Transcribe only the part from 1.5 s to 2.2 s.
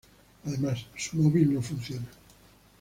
no funciona.